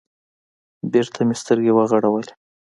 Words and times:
بېرته 0.91 1.19
مې 1.27 1.35
سترگې 1.41 1.71
وغړولې. 1.73 2.31